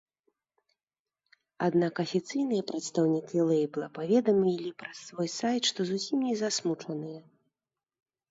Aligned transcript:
Аднак 1.65 1.93
афіцыйныя 2.03 2.63
прадстаўнікі 2.71 3.37
лэйбла 3.49 3.87
паведамілі 3.99 4.71
праз 4.79 4.97
свой 5.09 5.29
сайт, 5.39 5.63
што 5.73 5.79
зусім 5.93 6.17
не 6.31 6.35
засмучаныя. 6.43 7.19